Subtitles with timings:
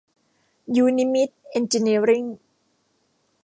[0.77, 2.23] ยูนิมิต เอนจิเนียริ่ง